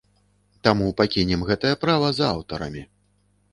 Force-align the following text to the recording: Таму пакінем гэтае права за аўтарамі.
Таму 0.67 0.87
пакінем 1.01 1.45
гэтае 1.51 1.75
права 1.85 2.11
за 2.23 2.33
аўтарамі. 2.39 2.87